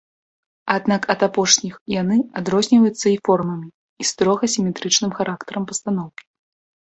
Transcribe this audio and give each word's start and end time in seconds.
Аднак 0.75 1.01
ад 1.13 1.19
апошніх 1.27 1.75
яны 2.01 2.17
адрозніваюцца 2.41 3.07
і 3.13 3.17
формамі, 3.29 3.67
і 4.03 4.09
строга 4.13 4.43
сіметрычным 4.57 5.11
характарам 5.19 5.63
пастаноўкі. 5.73 6.23